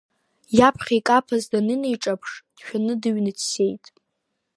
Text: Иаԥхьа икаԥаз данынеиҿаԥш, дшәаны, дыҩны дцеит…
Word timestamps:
Иаԥхьа 0.57 0.93
икаԥаз 0.99 1.43
данынеиҿаԥш, 1.51 2.31
дшәаны, 2.57 2.93
дыҩны 3.01 3.31
дцеит… 3.37 3.83